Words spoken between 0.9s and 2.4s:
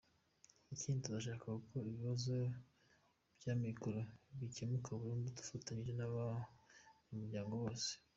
tuzashaka uko ibibazo